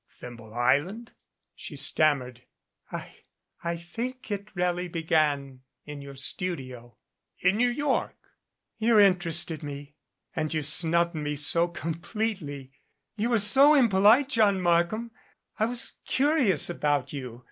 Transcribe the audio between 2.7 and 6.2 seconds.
"I I think it really began in your